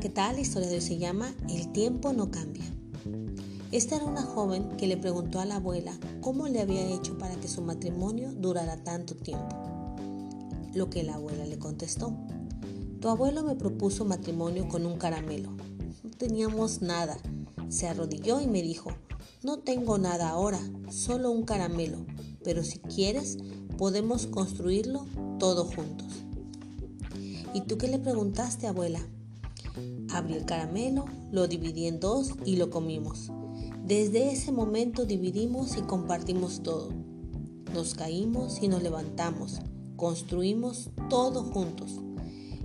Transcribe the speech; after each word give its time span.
¿qué 0.00 0.10
tal? 0.10 0.34
La 0.34 0.42
historia 0.42 0.68
de 0.68 0.74
hoy 0.74 0.80
se 0.82 0.98
llama 0.98 1.34
El 1.48 1.72
tiempo 1.72 2.12
no 2.12 2.30
cambia. 2.30 2.64
Esta 3.72 3.96
era 3.96 4.04
una 4.04 4.22
joven 4.22 4.76
que 4.76 4.86
le 4.86 4.98
preguntó 4.98 5.40
a 5.40 5.46
la 5.46 5.56
abuela 5.56 5.98
cómo 6.20 6.48
le 6.48 6.60
había 6.60 6.86
hecho 6.86 7.16
para 7.16 7.34
que 7.36 7.48
su 7.48 7.62
matrimonio 7.62 8.30
durara 8.32 8.76
tanto 8.84 9.14
tiempo. 9.14 9.56
Lo 10.74 10.90
que 10.90 11.02
la 11.02 11.14
abuela 11.14 11.46
le 11.46 11.58
contestó. 11.58 12.14
Tu 13.00 13.08
abuelo 13.08 13.42
me 13.42 13.56
propuso 13.56 14.04
matrimonio 14.04 14.68
con 14.68 14.84
un 14.84 14.98
caramelo. 14.98 15.56
No 16.04 16.10
teníamos 16.10 16.82
nada. 16.82 17.16
Se 17.70 17.88
arrodilló 17.88 18.42
y 18.42 18.48
me 18.48 18.60
dijo, 18.60 18.90
no 19.42 19.60
tengo 19.60 19.96
nada 19.96 20.28
ahora, 20.28 20.60
solo 20.90 21.30
un 21.30 21.44
caramelo, 21.44 22.04
pero 22.44 22.62
si 22.64 22.80
quieres 22.80 23.38
podemos 23.78 24.26
construirlo 24.26 25.06
todo 25.38 25.64
juntos. 25.64 26.08
¿Y 27.54 27.62
tú 27.62 27.78
qué 27.78 27.88
le 27.88 27.98
preguntaste, 27.98 28.66
abuela? 28.66 29.00
Abrí 30.10 30.34
el 30.34 30.44
caramelo, 30.44 31.06
lo 31.30 31.48
dividí 31.48 31.86
en 31.86 32.00
dos 32.00 32.32
y 32.44 32.56
lo 32.56 32.70
comimos. 32.70 33.30
Desde 33.84 34.32
ese 34.32 34.52
momento 34.52 35.04
dividimos 35.04 35.76
y 35.76 35.82
compartimos 35.82 36.62
todo. 36.62 36.90
Nos 37.72 37.94
caímos 37.94 38.62
y 38.62 38.68
nos 38.68 38.82
levantamos. 38.82 39.60
Construimos 39.96 40.90
todo 41.08 41.42
juntos. 41.42 42.00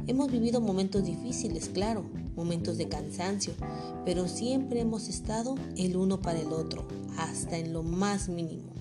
Hemos 0.07 0.31
vivido 0.31 0.61
momentos 0.61 1.03
difíciles, 1.03 1.69
claro, 1.69 2.03
momentos 2.35 2.77
de 2.77 2.89
cansancio, 2.89 3.53
pero 4.05 4.27
siempre 4.27 4.81
hemos 4.81 5.07
estado 5.09 5.55
el 5.77 5.95
uno 5.95 6.21
para 6.21 6.39
el 6.39 6.51
otro, 6.51 6.87
hasta 7.17 7.57
en 7.57 7.71
lo 7.71 7.83
más 7.83 8.27
mínimo. 8.27 8.71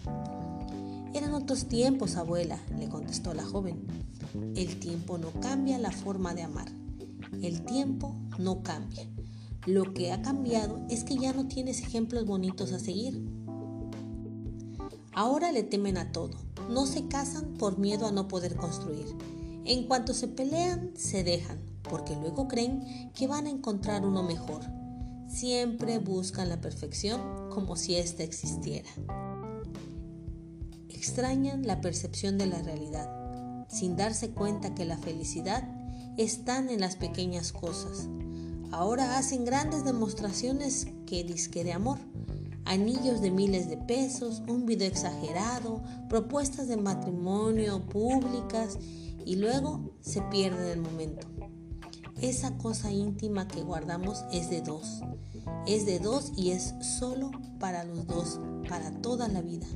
Eran 1.13 1.35
otros 1.35 1.67
tiempos, 1.67 2.17
abuela, 2.17 2.59
le 2.79 2.89
contestó 2.89 3.35
la 3.35 3.45
joven. 3.45 3.85
El 4.55 4.79
tiempo 4.79 5.19
no 5.19 5.31
cambia 5.41 5.79
la 5.79 5.91
forma 5.91 6.35
de 6.35 6.43
amar. 6.43 6.71
El 7.43 7.65
tiempo 7.65 8.15
no 8.39 8.63
cambia. 8.63 9.07
Lo 9.67 9.95
que 9.95 10.13
ha 10.13 10.23
cambiado 10.23 10.81
es 10.89 11.05
que 11.05 11.17
ya 11.17 11.33
no 11.33 11.47
tienes 11.47 11.81
ejemplos 11.81 12.27
bonitos 12.27 12.73
a 12.73 12.79
seguir. 12.79 13.23
Ahora 15.13 15.53
le 15.53 15.63
temen 15.63 15.97
a 15.97 16.13
todo. 16.13 16.37
No 16.69 16.87
se 16.87 17.09
casan 17.09 17.55
por 17.55 17.79
miedo 17.79 18.07
a 18.07 18.13
no 18.13 18.29
poder 18.29 18.57
construir. 18.57 19.07
En 19.65 19.87
cuanto 19.87 20.15
se 20.15 20.29
pelean, 20.29 20.93
se 20.97 21.25
dejan, 21.25 21.61
porque 21.83 22.17
luego 22.17 22.49
creen 22.49 23.11
que 23.15 23.27
van 23.27 23.47
a 23.47 23.51
encontrar 23.51 24.05
uno 24.05 24.23
mejor. 24.23 24.63
Siempre 25.29 25.99
buscan 25.99 26.49
la 26.49 26.61
perfección 26.61 27.21
como 27.51 27.77
si 27.77 27.97
ésta 27.97 28.23
existiera. 28.23 28.89
Extrañan 30.89 31.67
la 31.67 31.81
percepción 31.81 32.39
de 32.39 32.47
la 32.47 32.63
realidad 32.63 33.21
sin 33.71 33.97
darse 33.97 34.31
cuenta 34.31 34.75
que 34.75 34.85
la 34.85 34.99
felicidad 34.99 35.63
está 36.17 36.59
en 36.59 36.81
las 36.81 36.97
pequeñas 36.97 37.53
cosas. 37.53 38.09
Ahora 38.73 39.19
hacen 39.19 39.45
grandes 39.45 39.85
demostraciones 39.85 40.87
que 41.07 41.25
disque 41.25 41.65
de 41.65 41.73
amor, 41.73 41.99
anillos 42.65 43.21
de 43.21 43.31
miles 43.31 43.69
de 43.69 43.77
pesos, 43.77 44.43
un 44.47 44.65
video 44.65 44.87
exagerado, 44.87 45.83
propuestas 46.09 46.69
de 46.69 46.77
matrimonio 46.77 47.85
públicas 47.87 48.79
y 49.25 49.37
luego 49.37 49.93
se 50.01 50.23
pierde 50.23 50.73
el 50.73 50.81
momento. 50.81 51.27
Esa 52.21 52.57
cosa 52.59 52.93
íntima 52.93 53.49
que 53.49 53.63
guardamos 53.63 54.25
es 54.31 54.51
de 54.51 54.61
dos. 54.61 55.01
Es 55.67 55.87
de 55.87 55.99
dos 55.99 56.33
y 56.37 56.51
es 56.51 56.75
solo 56.81 57.31
para 57.59 57.83
los 57.85 58.07
dos, 58.07 58.39
para 58.69 58.93
toda 59.01 59.27
la 59.29 59.41
vida. 59.41 59.67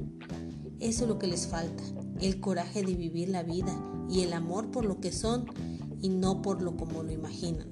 Eso 0.79 1.05
es 1.05 1.09
lo 1.09 1.19
que 1.19 1.27
les 1.27 1.47
falta, 1.47 1.83
el 2.21 2.41
coraje 2.41 2.83
de 2.83 2.95
vivir 2.95 3.31
la 3.31 3.43
vida 3.43 3.75
y 4.11 4.21
el 4.21 4.35
amor 4.35 4.71
por 4.71 4.85
lo 4.85 5.01
que 5.01 5.11
son 5.11 5.47
y 6.05 6.11
no 6.11 6.43
por 6.43 6.61
lo 6.61 6.77
como 6.77 7.03
lo 7.03 7.11
imaginan. 7.13 7.67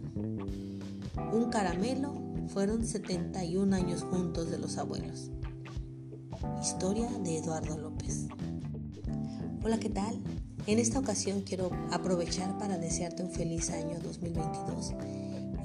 Un 1.34 1.50
caramelo 1.50 2.14
fueron 2.48 2.82
71 2.86 3.76
años 3.76 4.04
juntos 4.04 4.50
de 4.50 4.56
los 4.56 4.78
abuelos. 4.78 5.30
Historia 6.62 7.10
de 7.22 7.36
Eduardo 7.36 7.76
López. 7.76 8.28
Hola, 9.62 9.78
¿qué 9.78 9.90
tal? 9.90 10.18
En 10.66 10.78
esta 10.78 10.98
ocasión 10.98 11.42
quiero 11.42 11.72
aprovechar 11.90 12.56
para 12.56 12.78
desearte 12.78 13.22
un 13.22 13.30
feliz 13.32 13.68
año 13.68 13.98
2022. 14.02 14.94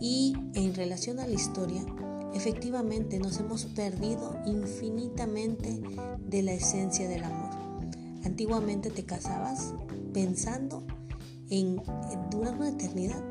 Y 0.02 0.36
en 0.53 0.75
relación 0.75 1.22
a 1.22 1.28
la 1.28 1.36
historia, 1.36 1.86
efectivamente 2.34 3.18
nos 3.18 3.40
hemos 3.40 3.63
perdido 3.63 4.38
infinitamente 4.46 5.80
de 6.19 6.44
la 6.44 6.52
esencia 6.52 7.08
del 7.08 7.24
amor. 7.24 7.52
Antiguamente 8.25 8.90
te 8.90 9.06
casabas 9.06 9.74
pensando 10.12 10.84
en 11.50 11.81
durar 12.30 12.56
una 12.56 12.69
eternidad. 12.69 13.24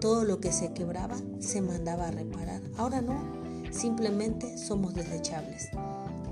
Todo 0.00 0.24
lo 0.24 0.40
que 0.40 0.52
se 0.52 0.72
quebraba 0.72 1.16
se 1.40 1.60
mandaba 1.60 2.08
a 2.08 2.10
reparar. 2.10 2.62
Ahora 2.76 3.02
no, 3.02 3.20
simplemente 3.70 4.56
somos 4.58 4.94
desechables. 4.94 5.68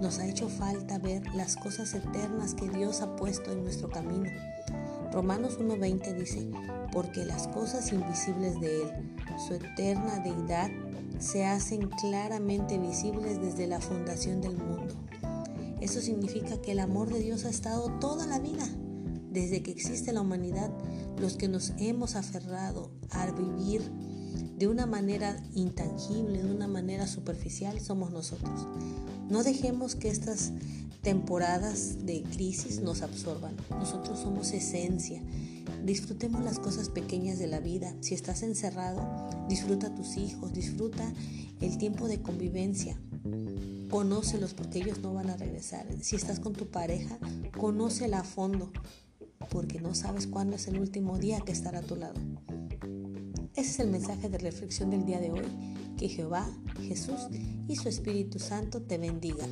Nos 0.00 0.18
ha 0.18 0.26
hecho 0.26 0.48
falta 0.48 0.98
ver 0.98 1.22
las 1.34 1.56
cosas 1.56 1.92
eternas 1.94 2.54
que 2.54 2.68
Dios 2.68 3.02
ha 3.02 3.16
puesto 3.16 3.52
en 3.52 3.64
nuestro 3.64 3.91
camino. 3.91 4.30
Romanos 5.12 5.58
1.20 5.58 6.14
dice, 6.14 6.48
porque 6.92 7.24
las 7.24 7.48
cosas 7.48 7.92
invisibles 7.92 8.60
de 8.60 8.82
Él, 8.82 8.91
su 9.47 9.54
eterna 9.54 10.20
deidad, 10.20 10.70
se 11.18 11.44
hacen 11.44 11.88
claramente 11.88 12.78
visibles 12.78 13.41
desde 13.41 13.66
la 13.66 13.80
fundación 13.80 14.41
del 14.41 14.56
mundo. 14.56 14.94
Eso 15.80 16.00
significa 16.00 16.60
que 16.60 16.72
el 16.72 16.80
amor 16.80 17.12
de 17.12 17.20
Dios 17.20 17.44
ha 17.44 17.50
estado 17.50 17.91
toda 17.98 18.26
la 18.26 18.38
vida, 18.38 18.66
desde 19.31 19.62
que 19.62 19.71
existe 19.71 20.12
la 20.12 20.21
humanidad, 20.21 20.71
los 21.19 21.37
que 21.37 21.49
nos 21.49 21.72
hemos 21.78 22.16
aferrado 22.16 22.91
a 23.11 23.31
vivir 23.31 23.83
de 24.59 24.66
una 24.66 24.87
manera 24.87 25.41
intangible, 25.55 26.43
de 26.43 26.50
una 26.50 26.66
manera 26.66 27.06
superficial, 27.06 27.81
somos 27.81 28.11
nosotros. 28.11 28.66
No 29.28 29.43
dejemos 29.43 29.94
que 29.94 30.09
estas 30.09 30.53
temporadas 31.03 32.05
de 32.05 32.22
crisis 32.22 32.81
nos 32.81 33.03
absorban. 33.03 33.56
Nosotros 33.71 34.19
somos 34.19 34.53
esencia. 34.53 35.22
Disfrutemos 35.84 36.43
las 36.43 36.59
cosas 36.59 36.89
pequeñas 36.89 37.39
de 37.39 37.47
la 37.47 37.60
vida. 37.60 37.95
Si 38.00 38.15
estás 38.15 38.43
encerrado, 38.43 39.06
disfruta 39.49 39.89
a 39.89 39.95
tus 39.95 40.16
hijos, 40.16 40.53
disfruta 40.53 41.12
el 41.60 41.78
tiempo 41.78 42.09
de 42.09 42.21
convivencia. 42.21 43.00
Conócelos 43.91 44.55
porque 44.55 44.81
ellos 44.81 44.99
no 45.00 45.15
van 45.15 45.31
a 45.31 45.37
regresar. 45.37 45.87
Si 46.03 46.16
estás 46.16 46.41
con 46.41 46.53
tu 46.53 46.66
pareja, 46.66 47.19
conócela 47.56 48.21
a 48.21 48.25
fondo 48.25 48.72
porque 49.50 49.81
no 49.81 49.94
sabes 49.94 50.26
cuándo 50.26 50.56
es 50.56 50.69
el 50.69 50.78
último 50.78 51.19
día 51.19 51.41
que 51.41 51.53
estará 51.53 51.81
a 51.81 51.82
tu 51.82 51.97
lado. 51.97 52.20
Ese 53.54 53.70
es 53.70 53.81
el 53.81 53.91
mensaje 53.91 54.28
de 54.28 54.38
reflexión 54.38 54.91
del 54.91 55.04
día 55.04 55.20
de 55.20 55.31
hoy. 55.32 55.47
Que 55.97 56.09
Jehová, 56.09 56.48
Jesús 56.81 57.28
y 57.66 57.75
su 57.75 57.88
Espíritu 57.88 58.38
Santo 58.38 58.82
te 58.82 58.98
bendiga. 58.98 59.47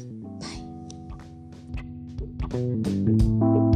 Bye. 2.51 3.76